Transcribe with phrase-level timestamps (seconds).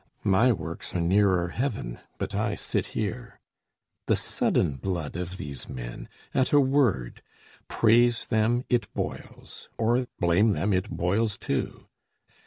[0.25, 3.39] My works are nearer heaven, but I sit here.
[4.07, 6.09] The sudden blood of these men!
[6.33, 7.21] at a word
[7.67, 11.85] Praise them, it boils; or blame them, it boils too.